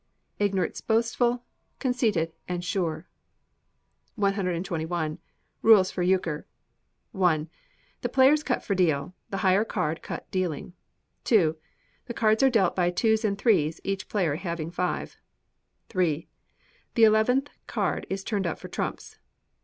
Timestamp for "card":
9.63-10.01, 17.67-18.07